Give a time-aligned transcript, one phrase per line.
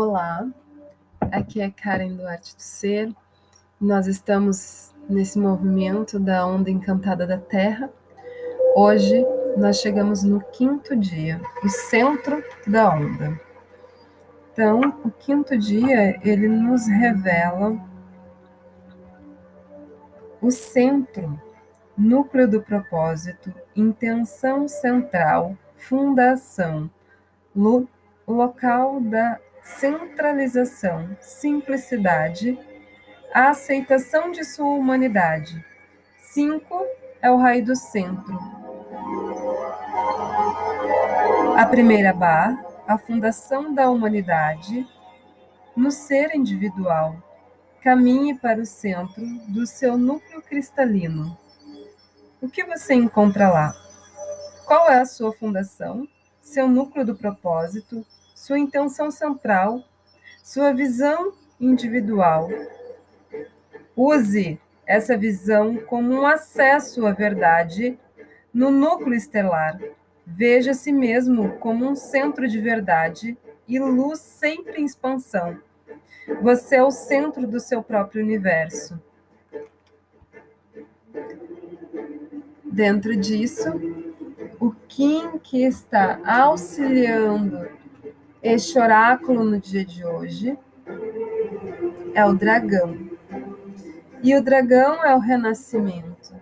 [0.00, 0.48] Olá,
[1.22, 3.12] aqui é Karen Duarte do Ser.
[3.80, 7.90] Nós estamos nesse movimento da onda encantada da Terra.
[8.76, 9.26] Hoje
[9.56, 13.40] nós chegamos no quinto dia, o centro da onda.
[14.52, 17.76] Então, o quinto dia ele nos revela
[20.40, 21.42] o centro,
[21.96, 26.88] núcleo do propósito, intenção central, fundação,
[28.28, 32.58] local da centralização, simplicidade,
[33.32, 35.64] a aceitação de sua humanidade.
[36.18, 36.84] Cinco
[37.20, 38.38] é o raio do centro.
[41.56, 44.86] A primeira barra, a fundação da humanidade
[45.76, 47.16] no ser individual.
[47.82, 51.38] Caminhe para o centro do seu núcleo cristalino.
[52.40, 53.74] O que você encontra lá?
[54.66, 56.06] Qual é a sua fundação?
[56.42, 58.04] Seu núcleo do propósito,
[58.38, 59.82] sua intenção central,
[60.44, 62.48] sua visão individual.
[63.96, 67.98] Use essa visão como um acesso à verdade
[68.54, 69.80] no núcleo estelar.
[70.24, 73.36] Veja si mesmo como um centro de verdade
[73.66, 75.58] e luz sempre em expansão.
[76.40, 79.02] Você é o centro do seu próprio universo.
[82.64, 83.68] Dentro disso,
[84.60, 87.78] o Kim que está auxiliando
[88.42, 90.56] este oráculo no dia de hoje
[92.14, 92.96] é o dragão.
[94.22, 96.34] E o dragão é o renascimento.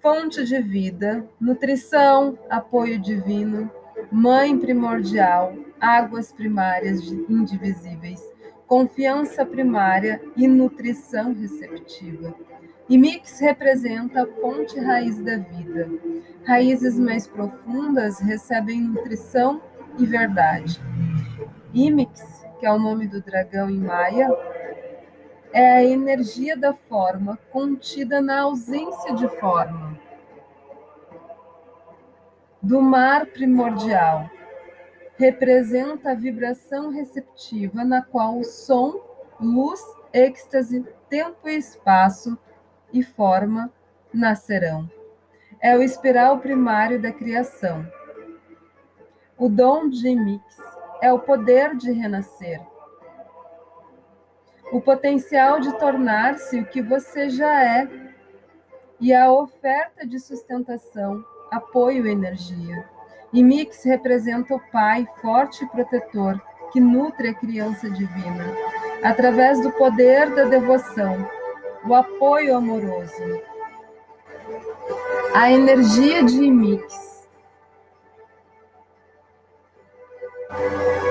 [0.00, 3.70] Fonte de vida, nutrição, apoio divino,
[4.10, 8.20] mãe primordial, águas primárias indivisíveis,
[8.66, 12.34] confiança primária e nutrição receptiva.
[12.92, 15.88] E Mix representa a fonte raiz da vida.
[16.44, 19.62] Raízes mais profundas recebem nutrição
[19.98, 20.78] e verdade.
[21.72, 24.28] Imix, que é o nome do dragão em maia,
[25.54, 29.98] é a energia da forma contida na ausência de forma.
[32.60, 34.30] Do mar primordial,
[35.16, 39.00] representa a vibração receptiva na qual o som,
[39.40, 39.80] luz,
[40.12, 42.36] êxtase, tempo e espaço
[42.92, 43.72] e forma
[44.12, 44.90] nascerão.
[45.60, 47.86] É o espiral primário da criação.
[49.38, 50.44] O dom de Mix
[51.00, 52.60] é o poder de renascer.
[54.72, 57.88] O potencial de tornar-se o que você já é.
[59.00, 62.88] E a oferta de sustentação, apoio e energia.
[63.32, 66.40] E Mix representa o pai forte e protetor
[66.72, 68.44] que nutre a criança divina,
[69.02, 71.28] através do poder da devoção,
[71.84, 73.42] o apoio amoroso,
[75.34, 77.28] a energia de mix.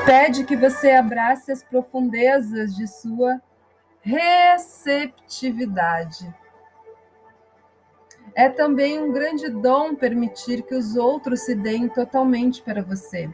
[0.05, 3.41] Pede que você abrace as profundezas de sua
[4.01, 6.31] receptividade.
[8.33, 13.29] É também um grande dom permitir que os outros se deem totalmente para você.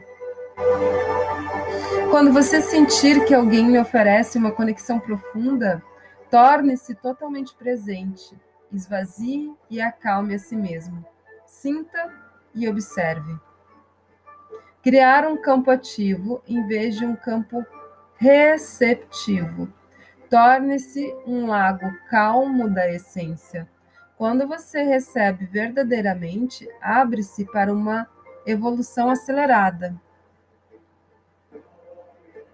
[2.10, 5.80] Quando você sentir que alguém lhe oferece uma conexão profunda,
[6.30, 8.38] Torne-se totalmente presente,
[8.70, 11.04] esvazie e acalme a si mesmo.
[11.46, 12.12] Sinta
[12.54, 13.38] e observe.
[14.82, 17.64] Criar um campo ativo em vez de um campo
[18.16, 19.72] receptivo.
[20.28, 23.68] Torne-se um lago calmo da essência.
[24.16, 28.06] Quando você recebe verdadeiramente, abre-se para uma
[28.44, 29.94] evolução acelerada.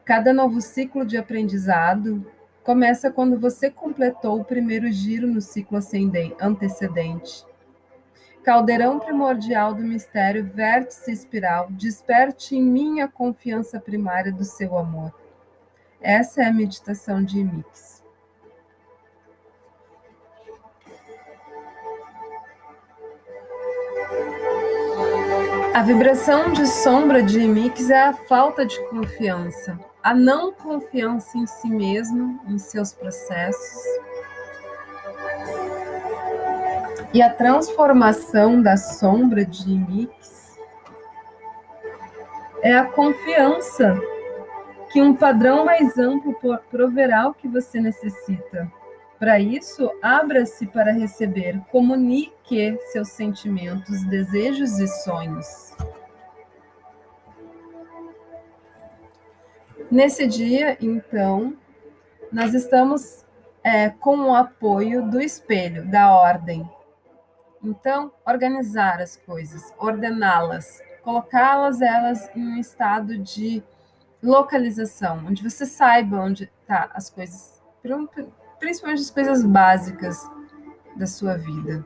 [0.04, 2.24] Cada novo ciclo de aprendizado
[2.64, 5.78] começa quando você completou o primeiro giro no ciclo
[6.40, 7.44] antecedente.
[8.42, 15.14] Caldeirão primordial do mistério, vértice espiral, desperte em mim a confiança primária do seu amor.
[16.00, 18.02] Essa é a meditação de Mix.
[25.74, 31.46] A vibração de sombra de Mix é a falta de confiança a não confiança em
[31.46, 33.82] si mesmo, em seus processos.
[37.14, 40.58] E a transformação da sombra de Mix
[42.62, 43.98] é a confiança
[44.92, 46.36] que um padrão mais amplo
[46.70, 48.70] proverá o que você necessita.
[49.18, 55.74] Para isso, abra-se para receber, comunique seus sentimentos, desejos e sonhos.
[59.90, 61.56] Nesse dia, então,
[62.32, 63.24] nós estamos
[63.62, 66.68] é, com o apoio do espelho, da ordem.
[67.62, 73.62] Então, organizar as coisas, ordená-las, colocá-las elas em um estado de
[74.22, 77.60] localização, onde você saiba onde tá as coisas,
[78.58, 80.18] principalmente as coisas básicas
[80.96, 81.84] da sua vida.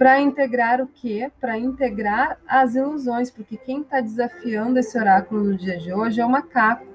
[0.00, 1.30] Para integrar o quê?
[1.38, 6.24] Para integrar as ilusões, porque quem está desafiando esse oráculo no dia de hoje é
[6.24, 6.86] o macaco.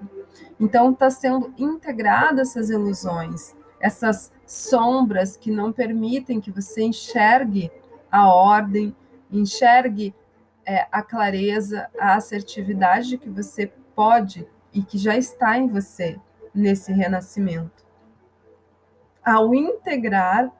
[0.59, 7.71] Então está sendo integradas essas ilusões, essas sombras que não permitem que você enxergue
[8.11, 8.95] a ordem,
[9.31, 10.11] enxergue
[10.65, 16.19] é, a clareza, a assertividade que você pode e que já está em você
[16.51, 17.85] nesse renascimento.
[19.23, 20.51] Ao integrar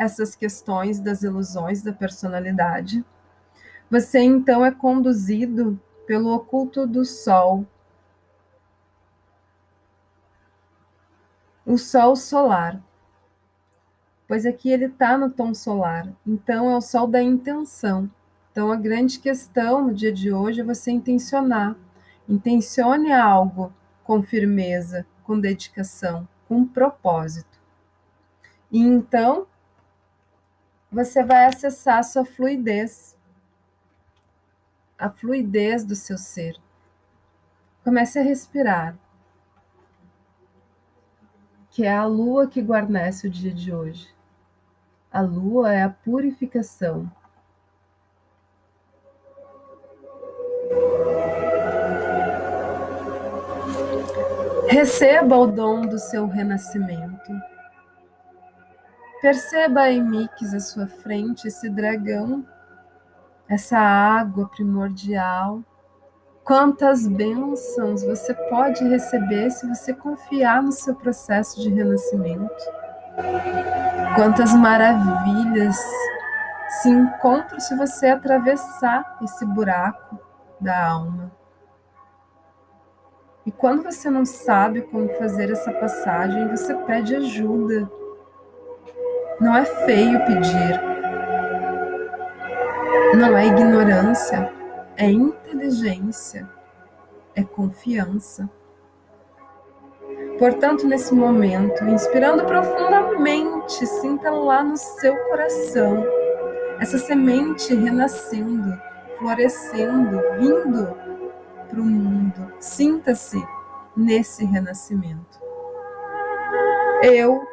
[0.00, 3.04] essas questões das ilusões da personalidade,
[3.90, 7.66] você então é conduzido pelo oculto do sol,
[11.66, 12.82] o sol solar,
[14.26, 18.10] pois aqui ele está no tom solar, então é o sol da intenção.
[18.50, 21.76] Então, a grande questão no dia de hoje é você intencionar.
[22.28, 27.60] Intencione algo com firmeza, com dedicação, com propósito.
[28.72, 29.46] E então,
[30.90, 33.16] você vai acessar a sua fluidez,
[34.98, 36.56] a fluidez do seu ser.
[37.84, 38.98] Comece a respirar,
[41.70, 44.14] que é a lua que guarnece o dia de hoje.
[45.12, 47.10] A lua é a purificação
[54.70, 57.09] Receba o dom do seu renascimento.
[59.20, 62.42] Perceba em Mix à sua frente esse dragão,
[63.48, 65.62] essa água primordial.
[66.42, 72.64] Quantas bênçãos você pode receber se você confiar no seu processo de renascimento.
[74.16, 75.76] Quantas maravilhas
[76.70, 80.18] se encontram se você atravessar esse buraco
[80.58, 81.30] da alma.
[83.44, 87.99] E quando você não sabe como fazer essa passagem, você pede ajuda.
[89.40, 90.80] Não é feio pedir.
[93.16, 94.52] Não é ignorância,
[94.96, 96.48] é inteligência,
[97.34, 98.48] é confiança.
[100.38, 106.04] Portanto, nesse momento, inspirando profundamente, sinta lá no seu coração
[106.78, 108.78] essa semente renascendo,
[109.18, 110.96] florescendo, vindo
[111.68, 112.52] para o mundo.
[112.58, 113.42] Sinta-se
[113.96, 115.40] nesse renascimento.
[117.02, 117.49] Eu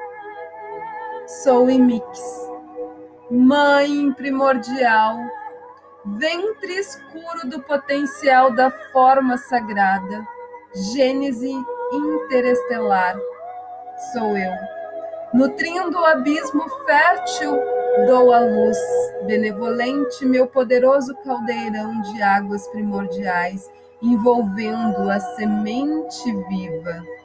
[1.27, 2.49] sou Imix,
[3.29, 5.17] mãe primordial,
[6.05, 10.25] ventre escuro do potencial da forma sagrada,
[10.93, 11.51] gênese
[11.91, 13.19] interestelar.
[14.13, 14.53] Sou eu,
[15.33, 17.59] nutrindo o abismo fértil,
[18.07, 18.77] dou a luz
[19.25, 23.69] benevolente meu poderoso caldeirão de águas primordiais
[24.01, 27.16] envolvendo a semente viva.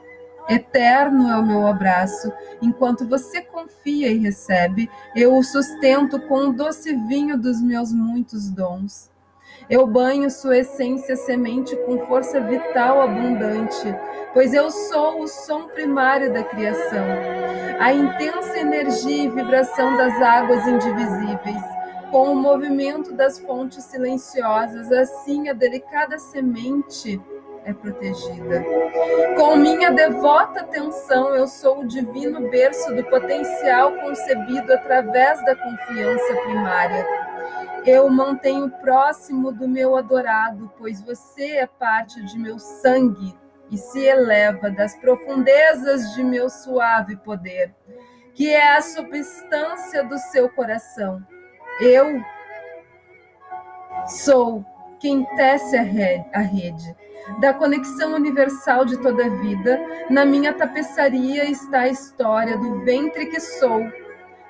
[0.49, 2.31] Eterno é o meu abraço,
[2.61, 8.49] enquanto você confia e recebe, eu o sustento com o doce vinho dos meus muitos
[8.49, 9.11] dons.
[9.69, 13.95] Eu banho sua essência semente com força vital abundante,
[14.33, 17.05] pois eu sou o som primário da criação,
[17.79, 21.61] a intensa energia e vibração das águas indivisíveis
[22.11, 27.19] com o movimento das fontes silenciosas, assim a delicada semente
[27.65, 28.63] é protegida.
[29.35, 36.35] Com minha devota atenção, eu sou o divino berço do potencial concebido através da confiança
[36.43, 37.05] primária.
[37.85, 43.35] Eu mantenho próximo do meu adorado, pois você é parte de meu sangue
[43.71, 47.73] e se eleva das profundezas de meu suave poder,
[48.33, 51.23] que é a substância do seu coração
[51.79, 52.21] eu
[54.07, 54.65] sou
[54.99, 56.95] quem tece a rede,
[57.39, 59.79] da conexão universal de toda a vida.
[60.09, 63.81] Na minha tapeçaria está a história do ventre que sou.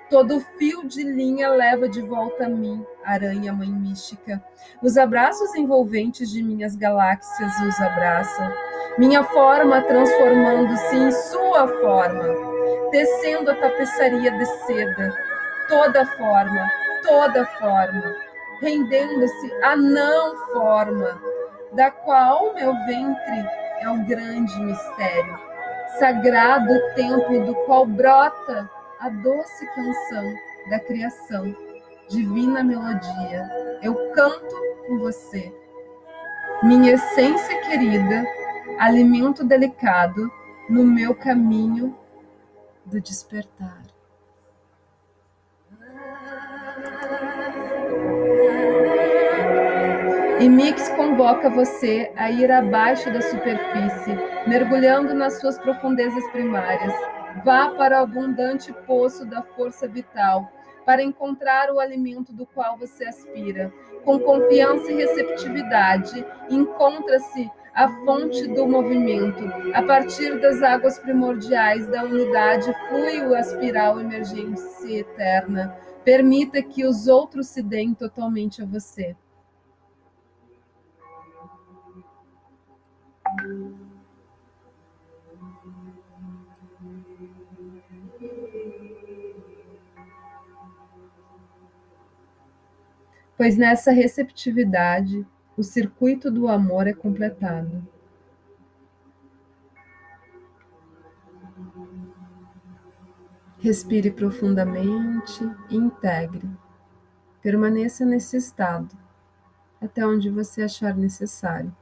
[0.10, 4.44] Todo fio de linha leva de volta a mim, aranha mãe mística.
[4.82, 8.51] Os abraços envolventes de minhas galáxias os abraçam.
[8.98, 12.27] Minha forma transformando-se em sua forma,
[12.92, 15.18] tecendo a tapeçaria de seda.
[15.68, 16.70] Toda forma,
[17.01, 18.15] toda forma,
[18.62, 21.20] rendendo-se à não forma,
[21.74, 23.50] da qual meu ventre
[23.80, 25.39] é o grande mistério,
[26.00, 30.34] sagrado templo do qual brota a doce canção
[30.70, 31.56] da criação,
[32.08, 33.50] divina melodia.
[33.82, 34.56] Eu canto
[34.88, 35.53] com você,
[36.62, 38.25] minha essência querida,
[38.80, 40.32] alimento delicado
[40.70, 41.98] no meu caminho
[42.86, 43.82] do despertar.
[50.39, 54.17] E Mix convoca você a ir abaixo da superfície,
[54.48, 56.91] mergulhando nas suas profundezas primárias.
[57.46, 60.51] Vá para o abundante poço da força vital,
[60.84, 63.72] para encontrar o alimento do qual você aspira.
[64.03, 69.43] Com confiança e receptividade, encontra-se a fonte do movimento.
[69.72, 75.77] A partir das águas primordiais da unidade flui a espiral emergência eterna.
[76.03, 79.15] Permita que os outros se deem totalmente a você.
[93.36, 95.25] Pois nessa receptividade,
[95.58, 97.86] o circuito do amor é completado.
[103.60, 106.50] Respire profundamente e integre.
[107.42, 108.96] Permaneça nesse estado
[109.82, 111.75] até onde você achar necessário.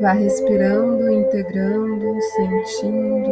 [0.00, 3.30] Vá respirando, integrando, sentindo.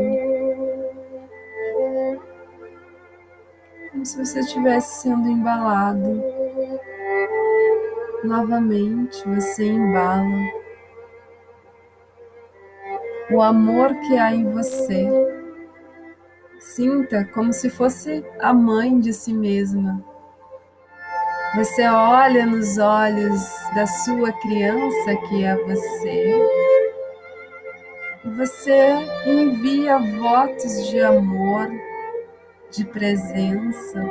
[3.92, 6.23] Como se você estivesse sendo embalado.
[8.25, 10.66] Novamente você embala
[13.30, 15.08] o amor que há em você.
[16.58, 20.04] Sinta como se fosse a mãe de si mesma.
[21.54, 23.40] Você olha nos olhos
[23.74, 26.66] da sua criança que é você
[28.36, 28.92] você
[29.24, 31.70] envia votos de amor,
[32.70, 34.04] de presença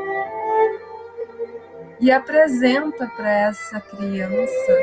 [1.99, 4.73] e apresenta para essa criança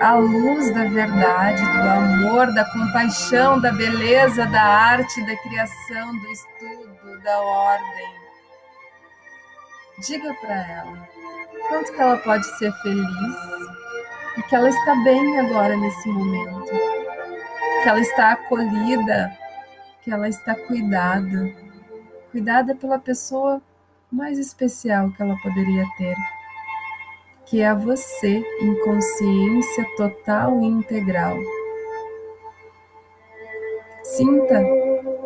[0.00, 6.30] a luz da verdade, do amor, da compaixão, da beleza, da arte, da criação, do
[6.30, 8.13] estudo, da ordem.
[9.98, 11.08] Diga para ela
[11.68, 13.36] quanto que ela pode ser feliz
[14.36, 16.72] e que ela está bem agora nesse momento.
[17.82, 19.36] Que ela está acolhida,
[20.02, 21.54] que ela está cuidada,
[22.30, 23.62] cuidada pela pessoa
[24.10, 26.16] mais especial que ela poderia ter,
[27.46, 31.36] que é você em consciência total e integral.
[34.02, 34.60] Sinta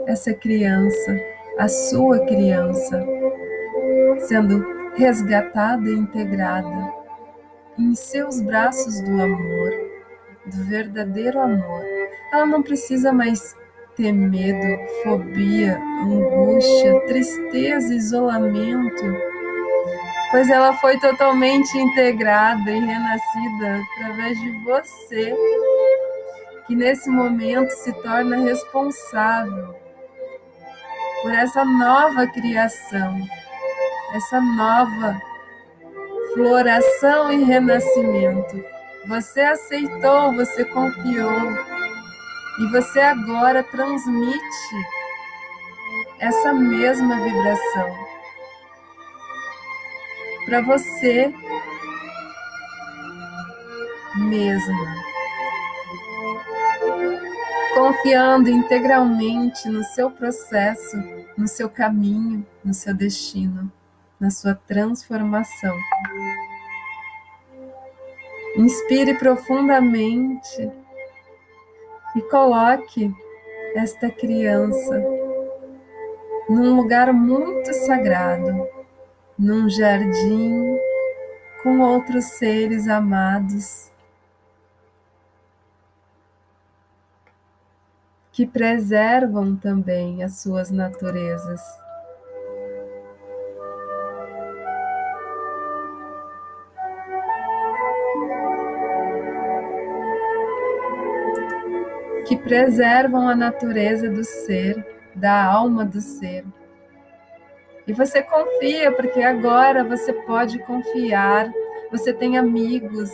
[0.06, 1.20] essa criança,
[1.58, 3.04] a sua criança,
[4.20, 4.64] sendo
[4.96, 6.92] resgatada e integrada
[7.78, 9.70] em seus braços do amor,
[10.46, 11.84] do verdadeiro amor.
[12.32, 13.54] Ela não precisa mais
[13.96, 19.04] ter medo, fobia, angústia, tristeza, isolamento,
[20.30, 25.34] pois ela foi totalmente integrada e renascida através de você,
[26.66, 29.74] que nesse momento se torna responsável
[31.22, 33.20] por essa nova criação,
[34.14, 35.20] essa nova
[36.34, 38.64] floração e renascimento.
[39.06, 41.52] Você aceitou, você confiou,
[42.60, 44.74] e você agora transmite
[46.18, 48.08] essa mesma vibração
[50.44, 51.32] para você
[54.16, 55.08] mesma.
[57.74, 60.96] Confiando integralmente no seu processo,
[61.36, 63.70] no seu caminho, no seu destino,
[64.20, 65.76] na sua transformação.
[68.56, 70.70] Inspire profundamente
[72.16, 73.12] e coloque
[73.74, 75.00] esta criança
[76.48, 78.66] num lugar muito sagrado,
[79.38, 80.76] num jardim
[81.62, 83.92] com outros seres amados
[88.32, 91.60] que preservam também as suas naturezas.
[102.28, 106.44] Que preservam a natureza do ser, da alma do ser.
[107.86, 111.50] E você confia, porque agora você pode confiar,
[111.90, 113.10] você tem amigos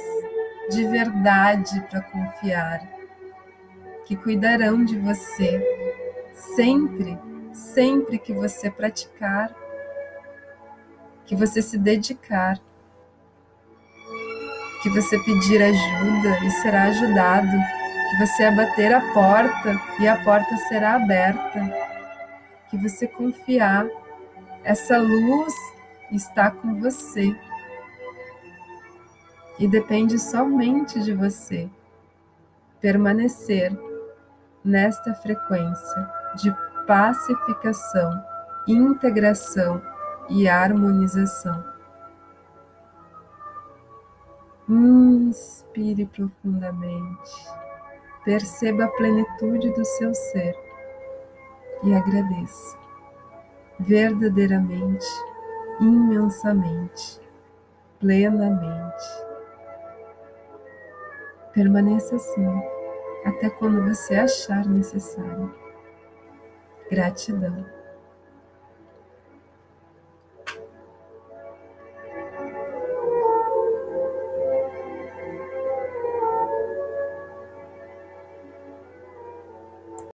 [0.68, 2.80] de verdade para confiar,
[4.04, 5.62] que cuidarão de você
[6.32, 7.16] sempre,
[7.52, 9.54] sempre que você praticar,
[11.24, 12.58] que você se dedicar,
[14.82, 17.83] que você pedir ajuda e será ajudado
[18.14, 21.60] que você abater a porta e a porta será aberta,
[22.70, 23.86] que você confiar
[24.62, 25.52] essa luz
[26.12, 27.36] está com você.
[29.58, 31.68] E depende somente de você
[32.80, 33.76] permanecer
[34.64, 36.54] nesta frequência de
[36.86, 38.24] pacificação,
[38.68, 39.82] integração
[40.28, 41.64] e harmonização.
[44.68, 47.32] Inspire profundamente,
[48.24, 50.56] perceba a plenitude do seu ser
[51.82, 52.84] e agradeça
[53.78, 55.06] verdadeiramente,
[55.80, 57.20] imensamente,
[57.98, 59.04] plenamente.
[61.52, 62.62] Permaneça assim
[63.24, 65.52] até quando você achar necessário.
[66.90, 67.73] Gratidão.